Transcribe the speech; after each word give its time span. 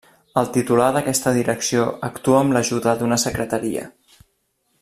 El 0.41 0.47
titular 0.53 0.87
d'aquesta 0.95 1.33
direcció 1.35 1.85
actua 2.09 2.41
amb 2.41 2.57
l'ajuda 2.57 2.97
d'una 3.03 3.23
Secretaria. 3.29 3.89